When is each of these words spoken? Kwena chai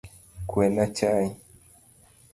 Kwena 0.49 0.85
chai 0.97 1.25